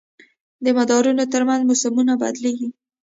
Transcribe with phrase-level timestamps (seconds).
[0.63, 2.69] د مدارونو تر منځ موسمونه بدلېږي.